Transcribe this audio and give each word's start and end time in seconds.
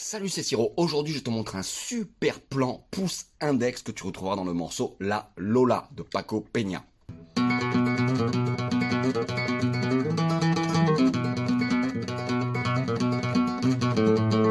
Salut 0.00 0.28
c'est 0.28 0.44
Siro, 0.44 0.72
aujourd'hui 0.76 1.12
je 1.12 1.18
te 1.18 1.28
montre 1.28 1.56
un 1.56 1.64
super 1.64 2.40
plan 2.40 2.86
pouce 2.92 3.26
index 3.40 3.82
que 3.82 3.90
tu 3.90 4.04
retrouveras 4.04 4.36
dans 4.36 4.44
le 4.44 4.52
morceau 4.52 4.96
La 5.00 5.32
Lola 5.36 5.88
de 5.90 6.04
Paco 6.04 6.40
Peña. 6.40 6.84